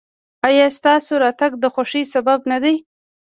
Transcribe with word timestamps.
ایا 0.47 0.67
ستاسو 0.77 1.13
راتګ 1.23 1.51
د 1.59 1.65
خوښۍ 1.73 2.03
سبب 2.13 2.39
نه 2.51 2.57
دی؟ 2.63 2.75